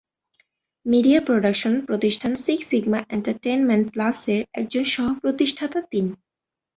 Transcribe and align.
Media 0.85 1.19
production 1.21 1.73
প্রতিষ্ঠান 1.85 2.31
six 2.35 2.59
sigma 2.63 2.99
entertainment 3.09 3.85
প্লাসের 3.91 4.41
একজন 4.53 4.83
সহ-প্রতিষ্ঠাতা 4.83 5.79
তিনি। 5.91 6.13